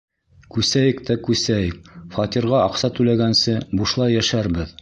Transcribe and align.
Күсәйек 0.53 1.03
тә 1.09 1.17
күсәйек: 1.27 1.91
«Фатирға 2.17 2.65
аҡса 2.71 2.93
түләгәнсе, 3.01 3.59
бушлай 3.83 4.19
йәшәрбеҙ!» 4.21 4.79